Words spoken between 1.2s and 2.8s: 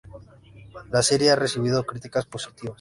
ha recibido críticas positivas.